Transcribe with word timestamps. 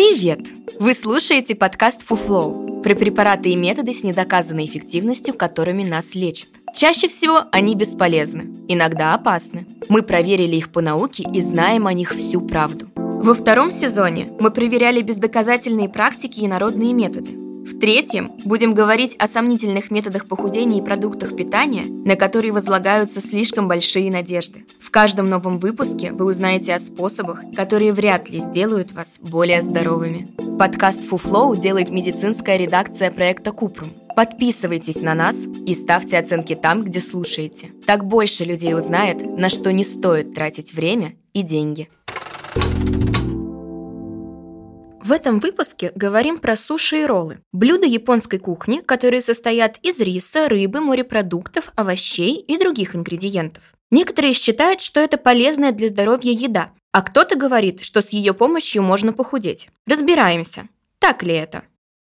Привет! 0.00 0.40
Вы 0.78 0.94
слушаете 0.94 1.54
подкаст 1.54 2.00
«Фуфлоу» 2.06 2.80
про 2.80 2.94
препараты 2.94 3.50
и 3.50 3.54
методы 3.54 3.92
с 3.92 4.02
недоказанной 4.02 4.64
эффективностью, 4.64 5.34
которыми 5.34 5.84
нас 5.84 6.14
лечат. 6.14 6.48
Чаще 6.74 7.06
всего 7.06 7.42
они 7.52 7.74
бесполезны, 7.74 8.48
иногда 8.66 9.12
опасны. 9.12 9.66
Мы 9.90 10.02
проверили 10.02 10.56
их 10.56 10.72
по 10.72 10.80
науке 10.80 11.26
и 11.30 11.42
знаем 11.42 11.86
о 11.86 11.92
них 11.92 12.14
всю 12.14 12.40
правду. 12.40 12.86
Во 12.96 13.34
втором 13.34 13.70
сезоне 13.72 14.28
мы 14.40 14.50
проверяли 14.50 15.02
бездоказательные 15.02 15.90
практики 15.90 16.40
и 16.40 16.48
народные 16.48 16.94
методы. 16.94 17.32
В 17.70 17.78
третьем 17.78 18.32
будем 18.44 18.74
говорить 18.74 19.14
о 19.18 19.28
сомнительных 19.28 19.92
методах 19.92 20.26
похудения 20.26 20.80
и 20.80 20.84
продуктах 20.84 21.36
питания, 21.36 21.84
на 22.04 22.16
которые 22.16 22.52
возлагаются 22.52 23.20
слишком 23.20 23.68
большие 23.68 24.10
надежды. 24.10 24.64
В 24.80 24.90
каждом 24.90 25.30
новом 25.30 25.58
выпуске 25.58 26.10
вы 26.10 26.24
узнаете 26.24 26.74
о 26.74 26.80
способах, 26.80 27.42
которые 27.54 27.92
вряд 27.92 28.28
ли 28.28 28.40
сделают 28.40 28.90
вас 28.90 29.20
более 29.20 29.62
здоровыми. 29.62 30.26
Подкаст 30.58 31.00
Фуфлоу 31.06 31.54
делает 31.54 31.90
медицинская 31.90 32.56
редакция 32.56 33.12
проекта 33.12 33.52
Купрум. 33.52 33.90
Подписывайтесь 34.16 35.00
на 35.00 35.14
нас 35.14 35.36
и 35.64 35.74
ставьте 35.74 36.18
оценки 36.18 36.56
там, 36.56 36.82
где 36.82 37.00
слушаете. 37.00 37.68
Так 37.86 38.04
больше 38.04 38.44
людей 38.44 38.74
узнает, 38.74 39.22
на 39.38 39.48
что 39.48 39.72
не 39.72 39.84
стоит 39.84 40.34
тратить 40.34 40.74
время 40.74 41.12
и 41.32 41.42
деньги. 41.42 41.88
В 45.10 45.12
этом 45.12 45.40
выпуске 45.40 45.90
говорим 45.96 46.38
про 46.38 46.54
суши 46.54 47.00
и 47.00 47.04
роллы. 47.04 47.40
Блюда 47.50 47.84
японской 47.84 48.38
кухни, 48.38 48.76
которые 48.78 49.20
состоят 49.20 49.76
из 49.82 49.98
риса, 49.98 50.48
рыбы, 50.48 50.80
морепродуктов, 50.80 51.72
овощей 51.74 52.36
и 52.36 52.56
других 52.56 52.94
ингредиентов. 52.94 53.74
Некоторые 53.90 54.34
считают, 54.34 54.80
что 54.80 55.00
это 55.00 55.16
полезная 55.16 55.72
для 55.72 55.88
здоровья 55.88 56.30
еда, 56.30 56.70
а 56.92 57.02
кто-то 57.02 57.36
говорит, 57.36 57.82
что 57.82 58.02
с 58.02 58.10
ее 58.10 58.34
помощью 58.34 58.84
можно 58.84 59.12
похудеть. 59.12 59.68
Разбираемся. 59.84 60.68
Так 61.00 61.24
ли 61.24 61.34
это? 61.34 61.64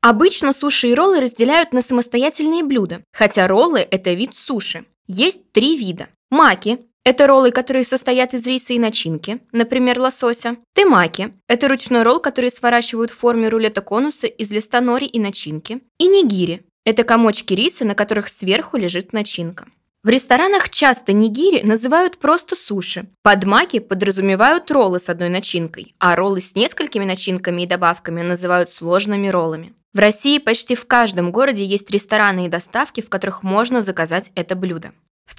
Обычно 0.00 0.52
суши 0.52 0.88
и 0.88 0.94
роллы 0.94 1.20
разделяют 1.20 1.72
на 1.72 1.82
самостоятельные 1.82 2.64
блюда, 2.64 3.04
хотя 3.12 3.46
роллы– 3.46 3.86
это 3.92 4.14
вид 4.14 4.34
суши. 4.34 4.84
Есть 5.06 5.52
три 5.52 5.76
вида. 5.76 6.08
Маки 6.28 6.80
это 7.04 7.26
роллы, 7.26 7.50
которые 7.50 7.84
состоят 7.84 8.34
из 8.34 8.46
риса 8.46 8.74
и 8.74 8.78
начинки, 8.78 9.40
например, 9.52 9.98
лосося. 9.98 10.56
Темаки– 10.74 11.32
это 11.48 11.68
ручной 11.68 12.02
ролл, 12.02 12.20
который 12.20 12.50
сворачивают 12.50 13.10
в 13.10 13.16
форме 13.16 13.48
рулета 13.48 13.80
конуса 13.80 14.26
из 14.26 14.50
листа 14.50 14.80
нори 14.80 15.06
и 15.06 15.18
начинки. 15.18 15.80
И 15.98 16.06
нигири– 16.06 16.62
это 16.84 17.04
комочки 17.04 17.54
риса, 17.54 17.84
на 17.84 17.94
которых 17.94 18.28
сверху 18.28 18.76
лежит 18.76 19.12
начинка. 19.12 19.66
В 20.02 20.08
ресторанах 20.08 20.70
часто 20.70 21.12
нигири 21.12 21.62
называют 21.62 22.18
просто 22.18 22.56
суши. 22.56 23.06
Под 23.22 23.44
маки 23.44 23.80
подразумевают 23.80 24.70
роллы 24.70 24.98
с 24.98 25.08
одной 25.10 25.28
начинкой, 25.28 25.94
а 25.98 26.16
роллы 26.16 26.40
с 26.40 26.54
несколькими 26.54 27.04
начинками 27.04 27.62
и 27.62 27.66
добавками 27.66 28.22
называют 28.22 28.70
сложными 28.70 29.28
роллами. 29.28 29.74
В 29.92 29.98
России 29.98 30.38
почти 30.38 30.74
в 30.74 30.86
каждом 30.86 31.32
городе 31.32 31.64
есть 31.64 31.90
рестораны 31.90 32.46
и 32.46 32.48
доставки, 32.48 33.00
в 33.00 33.08
которых 33.08 33.42
можно 33.42 33.82
заказать 33.82 34.30
это 34.34 34.54
блюдо. 34.54 34.92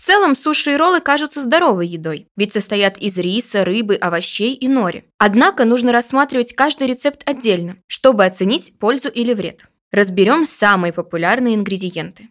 Целом 0.04 0.36
суши 0.36 0.74
и 0.74 0.76
роллы 0.78 1.00
кажутся 1.00 1.42
здоровой 1.42 1.86
едой, 1.86 2.28
ведь 2.36 2.54
состоят 2.54 2.98
из 2.98 3.18
риса, 3.20 3.64
рыбы, 3.64 3.96
овощей 3.96 4.56
и 4.56 4.68
нори. 4.68 5.04
Однако 5.20 5.64
нужно 5.64 5.92
рассматривать 5.92 6.56
каждый 6.56 6.88
рецепт 6.88 7.22
отдельно, 7.26 7.78
чтобы 7.86 8.26
оценить 8.26 8.80
пользу 8.80 9.10
или 9.10 9.34
вред. 9.34 9.62
Разберем 9.92 10.48
самые 10.48 10.92
популярные 10.92 11.54
ингредиенты. 11.54 12.30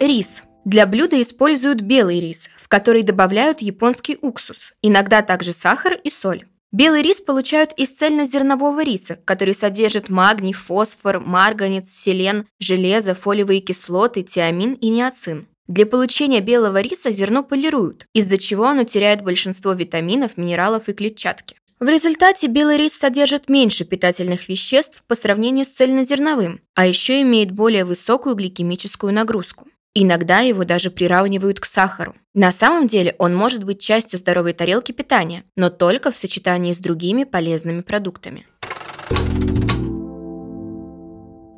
Рис. 0.00 0.42
Для 0.64 0.86
блюда 0.86 1.22
используют 1.22 1.80
белый 1.80 2.18
рис, 2.18 2.48
в 2.56 2.66
который 2.66 3.04
добавляют 3.04 3.60
японский 3.60 4.18
уксус, 4.20 4.72
иногда 4.82 5.22
также 5.22 5.52
сахар 5.52 5.92
и 5.92 6.10
соль. 6.10 6.44
Белый 6.72 7.02
рис 7.02 7.20
получают 7.20 7.72
из 7.76 7.90
цельнозернового 7.90 8.82
риса, 8.82 9.18
который 9.24 9.54
содержит 9.54 10.08
магний, 10.08 10.52
фосфор, 10.52 11.20
марганец, 11.20 11.90
селен, 11.90 12.46
железо, 12.58 13.14
фолиевые 13.14 13.60
кислоты, 13.60 14.22
тиамин 14.22 14.74
и 14.74 14.88
ниацин. 14.88 15.46
Для 15.68 15.86
получения 15.86 16.40
белого 16.40 16.80
риса 16.80 17.10
зерно 17.10 17.42
полируют, 17.42 18.06
из-за 18.12 18.36
чего 18.38 18.66
оно 18.66 18.84
теряет 18.84 19.22
большинство 19.22 19.72
витаминов, 19.72 20.36
минералов 20.36 20.88
и 20.88 20.92
клетчатки. 20.92 21.56
В 21.78 21.88
результате 21.88 22.46
белый 22.46 22.78
рис 22.78 22.96
содержит 22.96 23.48
меньше 23.48 23.84
питательных 23.84 24.48
веществ 24.48 25.02
по 25.06 25.14
сравнению 25.14 25.66
с 25.66 25.68
цельнозерновым, 25.68 26.60
а 26.74 26.86
еще 26.86 27.20
имеет 27.20 27.50
более 27.50 27.84
высокую 27.84 28.34
гликемическую 28.34 29.12
нагрузку. 29.12 29.68
Иногда 29.94 30.40
его 30.40 30.64
даже 30.64 30.90
приравнивают 30.90 31.60
к 31.60 31.64
сахару. 31.64 32.14
На 32.36 32.52
самом 32.52 32.86
деле 32.86 33.16
он 33.18 33.34
может 33.34 33.64
быть 33.64 33.80
частью 33.80 34.18
здоровой 34.18 34.52
тарелки 34.52 34.92
питания, 34.92 35.44
но 35.56 35.70
только 35.70 36.10
в 36.10 36.16
сочетании 36.16 36.74
с 36.74 36.78
другими 36.78 37.24
полезными 37.24 37.80
продуктами. 37.80 38.46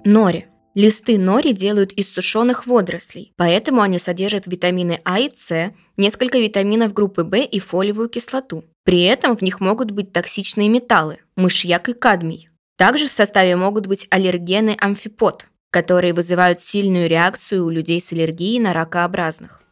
Нори. 0.05 0.47
Листы 0.77 1.19
нори 1.19 1.53
делают 1.53 1.91
из 1.95 2.09
сушеных 2.15 2.69
водорослей, 2.69 3.33
поэтому 3.37 3.81
они 3.81 3.99
содержат 3.99 4.47
витамины 4.47 5.01
А 5.05 5.19
и 5.19 5.29
С, 5.35 5.73
несколько 5.97 6.39
витаминов 6.39 6.93
группы 6.93 7.25
В 7.25 7.35
и 7.35 7.59
фолиевую 7.59 8.09
кислоту. 8.09 8.65
При 8.85 9.03
этом 9.03 9.37
в 9.37 9.43
них 9.43 9.59
могут 9.59 9.91
быть 9.91 10.13
токсичные 10.13 10.69
металлы– 10.69 11.19
мышьяк 11.37 11.89
и 11.89 11.93
кадмий. 11.93 12.51
Также 12.77 13.09
в 13.09 13.13
составе 13.13 13.57
могут 13.57 13.89
быть 13.89 14.07
аллергены 14.11 14.77
амфипод, 14.79 15.47
которые 15.71 16.15
вызывают 16.15 16.61
сильную 16.61 17.09
реакцию 17.09 17.67
у 17.67 17.71
людей 17.71 18.01
с 18.01 18.13
аллергией 18.13 18.61
на 18.61 18.73
ракообразных. 18.73 19.65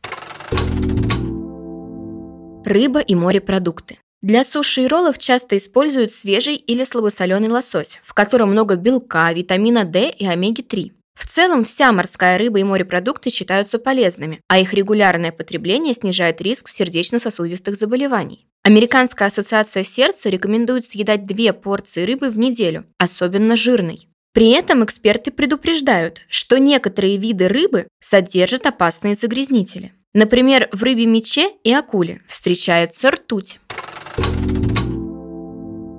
Рыба 2.66 2.98
и 2.98 3.14
морепродукты. 3.14 3.98
Для 4.22 4.42
суши 4.42 4.82
и 4.82 4.86
роллов 4.88 5.18
часто 5.18 5.56
используют 5.56 6.12
свежий 6.12 6.56
или 6.56 6.82
слабосоленый 6.82 7.48
лосось, 7.48 8.00
в 8.02 8.12
котором 8.12 8.50
много 8.50 8.74
белка, 8.74 9.32
витамина 9.32 9.84
D 9.84 10.10
и 10.10 10.26
омеги-3. 10.26 10.90
В 11.14 11.28
целом, 11.28 11.64
вся 11.64 11.92
морская 11.92 12.36
рыба 12.38 12.58
и 12.58 12.64
морепродукты 12.64 13.30
считаются 13.30 13.78
полезными, 13.78 14.40
а 14.48 14.58
их 14.58 14.74
регулярное 14.74 15.30
потребление 15.30 15.94
снижает 15.94 16.42
риск 16.42 16.68
сердечно-сосудистых 16.68 17.78
заболеваний. 17.78 18.48
Американская 18.64 19.28
ассоциация 19.28 19.84
сердца 19.84 20.28
рекомендует 20.28 20.90
съедать 20.90 21.24
две 21.24 21.52
порции 21.52 22.04
рыбы 22.04 22.30
в 22.30 22.36
неделю, 22.36 22.84
особенно 22.98 23.56
жирной. 23.56 24.08
При 24.32 24.50
этом 24.50 24.84
эксперты 24.84 25.30
предупреждают, 25.30 26.22
что 26.28 26.58
некоторые 26.58 27.16
виды 27.16 27.46
рыбы 27.46 27.86
содержат 28.00 28.66
опасные 28.66 29.14
загрязнители. 29.14 29.92
Например, 30.16 30.70
в 30.72 30.82
рыбе 30.82 31.04
мече 31.04 31.50
и 31.62 31.70
акуле 31.70 32.22
встречается 32.26 33.10
ртуть. 33.10 33.60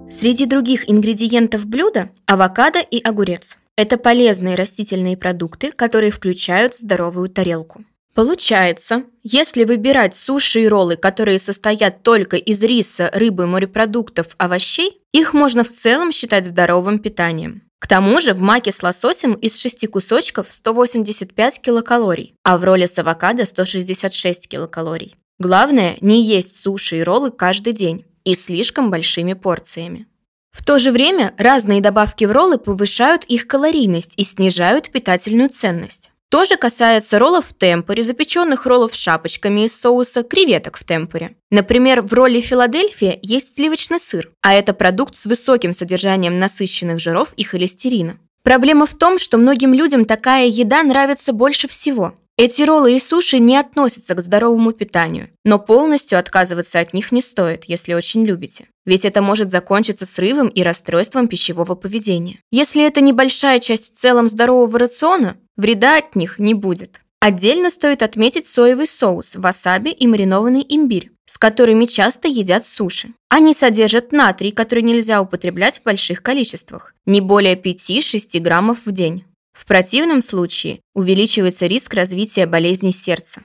Среди 0.09 0.47
других 0.47 0.89
ингредиентов 0.89 1.67
блюда– 1.67 2.09
авокадо 2.25 2.79
и 2.79 2.99
огурец. 2.99 3.59
Это 3.75 3.99
полезные 3.99 4.55
растительные 4.55 5.17
продукты, 5.17 5.71
которые 5.71 6.09
включают 6.09 6.73
в 6.73 6.79
здоровую 6.79 7.29
тарелку. 7.29 7.85
Получается, 8.15 9.03
если 9.21 9.65
выбирать 9.65 10.15
суши 10.15 10.61
и 10.61 10.67
роллы, 10.67 10.95
которые 10.95 11.37
состоят 11.37 12.01
только 12.01 12.37
из 12.37 12.63
риса, 12.63 13.11
рыбы, 13.13 13.45
морепродуктов, 13.45 14.33
овощей, 14.39 14.97
их 15.11 15.35
можно 15.35 15.63
в 15.63 15.69
целом 15.69 16.11
считать 16.11 16.47
здоровым 16.47 16.97
питанием. 16.97 17.66
К 17.79 17.87
тому 17.87 18.19
же 18.19 18.33
в 18.33 18.41
маке 18.41 18.71
с 18.71 18.81
лососем 18.81 19.33
из 19.33 19.59
6 19.59 19.87
кусочков 19.87 20.47
185 20.49 21.61
килокалорий, 21.61 22.35
а 22.43 22.57
в 22.57 22.63
ролле 22.63 22.87
с 22.87 22.97
авокадо 22.97 23.45
166 23.45 24.47
килокалорий. 24.47 25.15
Главное 25.39 25.97
не 26.01 26.23
есть 26.23 26.61
суши 26.61 26.97
и 26.97 27.03
роллы 27.03 27.31
каждый 27.31 27.73
день 27.73 28.05
и 28.23 28.35
слишком 28.35 28.89
большими 28.89 29.33
порциями. 29.33 30.07
В 30.51 30.65
то 30.65 30.79
же 30.79 30.91
время 30.91 31.35
разные 31.37 31.81
добавки 31.81 32.25
в 32.25 32.31
роллы 32.31 32.57
повышают 32.57 33.23
их 33.25 33.45
калорийность 33.45 34.13
и 34.17 34.23
снижают 34.23 34.89
питательную 34.89 35.49
ценность. 35.49 36.11
То 36.29 36.43
же 36.43 36.57
касается 36.57 37.19
роллов 37.19 37.45
в 37.47 37.53
темпоре, 37.53 38.03
запеченных 38.03 38.65
роллов 38.65 38.93
с 38.93 38.99
шапочками 38.99 39.65
из 39.65 39.79
соуса, 39.79 40.23
креветок 40.23 40.77
в 40.77 40.83
темпоре. 40.83 41.37
Например, 41.51 42.01
в 42.01 42.13
ролле 42.13 42.41
Филадельфия 42.41 43.17
есть 43.21 43.55
сливочный 43.55 43.99
сыр, 43.99 44.29
а 44.41 44.53
это 44.53 44.73
продукт 44.73 45.17
с 45.17 45.25
высоким 45.25 45.73
содержанием 45.73 46.37
насыщенных 46.37 46.99
жиров 46.99 47.33
и 47.37 47.45
холестерина. 47.45 48.17
Проблема 48.43 48.85
в 48.85 48.95
том, 48.95 49.19
что 49.19 49.37
многим 49.37 49.73
людям 49.73 50.03
такая 50.03 50.47
еда 50.47 50.83
нравится 50.83 51.31
больше 51.31 51.69
всего. 51.69 52.15
Эти 52.39 52.61
роллы 52.61 52.95
и 52.95 52.99
суши 52.99 53.39
не 53.39 53.57
относятся 53.57 54.13
к 54.13 54.21
здоровому 54.21 54.71
питанию, 54.71 55.29
но 55.43 55.57
полностью 55.57 56.19
отказываться 56.19 56.79
от 56.79 56.93
них 56.93 57.11
не 57.11 57.23
стоит, 57.23 57.63
если 57.65 57.95
очень 57.95 58.23
любите. 58.25 58.67
Ведь 58.85 59.05
это 59.05 59.23
может 59.23 59.51
закончиться 59.51 60.05
срывом 60.05 60.47
и 60.47 60.61
расстройством 60.61 61.27
пищевого 61.27 61.73
поведения. 61.73 62.37
Если 62.51 62.85
это 62.85 63.01
небольшая 63.01 63.57
часть 63.59 63.95
в 63.95 63.99
целом 63.99 64.27
здорового 64.27 64.77
рациона, 64.77 65.37
вреда 65.55 65.97
от 65.97 66.15
них 66.15 66.37
не 66.37 66.53
будет. 66.53 67.01
Отдельно 67.19 67.71
стоит 67.71 68.03
отметить 68.03 68.45
соевый 68.45 68.87
соус, 68.87 69.35
васаби 69.35 69.89
и 69.89 70.05
маринованный 70.05 70.63
имбирь, 70.69 71.09
с 71.25 71.39
которыми 71.39 71.85
часто 71.85 72.27
едят 72.27 72.67
суши. 72.67 73.09
Они 73.29 73.55
содержат 73.55 74.11
натрий, 74.11 74.51
который 74.51 74.83
нельзя 74.83 75.21
употреблять 75.21 75.79
в 75.79 75.83
больших 75.83 76.21
количествах, 76.21 76.93
не 77.07 77.19
более 77.19 77.55
5-6 77.55 78.39
граммов 78.39 78.85
в 78.85 78.91
день. 78.91 79.25
В 79.57 79.65
противном 79.65 80.21
случае 80.21 80.81
увеличивается 80.93 81.65
риск 81.65 81.95
развития 81.95 82.45
болезней 82.45 82.91
сердца. 82.91 83.41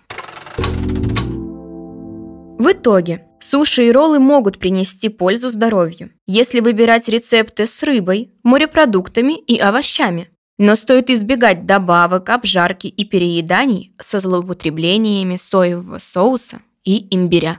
В 2.58 2.70
итоге, 2.70 3.24
Суши 3.40 3.88
и 3.88 3.92
роллы 3.92 4.18
могут 4.20 4.58
принести 4.58 5.08
пользу 5.08 5.48
здоровью, 5.48 6.10
если 6.26 6.60
выбирать 6.60 7.08
рецепты 7.08 7.66
с 7.66 7.82
рыбой, 7.82 8.30
морепродуктами 8.44 9.32
и 9.32 9.58
овощами. 9.58 10.28
Но 10.58 10.76
стоит 10.76 11.08
избегать 11.08 11.64
добавок, 11.64 12.28
обжарки 12.28 12.86
и 12.86 13.04
перееданий 13.04 13.94
со 13.98 14.20
злоупотреблениями 14.20 15.36
соевого 15.36 15.98
соуса 15.98 16.60
и 16.84 17.08
имбиря. 17.14 17.58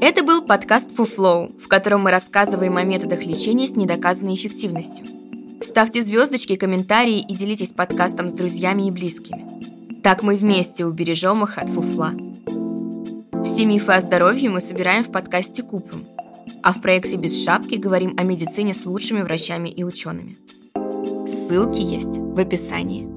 Это 0.00 0.22
был 0.22 0.46
подкаст 0.46 0.94
Фуфлоу, 0.94 1.58
в 1.58 1.66
котором 1.66 2.02
мы 2.02 2.10
рассказываем 2.10 2.76
о 2.76 2.84
методах 2.84 3.24
лечения 3.24 3.66
с 3.66 3.74
недоказанной 3.74 4.34
эффективностью. 4.34 5.06
Ставьте 5.64 6.02
звездочки, 6.02 6.56
комментарии 6.56 7.24
и 7.26 7.34
делитесь 7.34 7.72
подкастом 7.72 8.28
с 8.28 8.32
друзьями 8.32 8.86
и 8.86 8.90
близкими. 8.90 9.46
Так 10.02 10.22
мы 10.22 10.36
вместе 10.36 10.84
убережем 10.84 11.42
их 11.42 11.56
от 11.56 11.70
фуфла. 11.70 12.12
Все 13.42 13.64
мифы 13.64 13.92
о 13.92 14.00
здоровье 14.02 14.50
мы 14.50 14.60
собираем 14.60 15.04
в 15.04 15.10
подкасте 15.10 15.62
Купрум, 15.62 16.04
а 16.62 16.74
в 16.74 16.82
проекте 16.82 17.16
«Без 17.16 17.42
шапки» 17.42 17.76
говорим 17.76 18.14
о 18.18 18.24
медицине 18.24 18.74
с 18.74 18.84
лучшими 18.84 19.22
врачами 19.22 19.70
и 19.70 19.84
учеными. 19.84 20.36
Ссылки 21.26 21.80
есть 21.80 22.18
в 22.18 22.38
описании. 22.38 23.13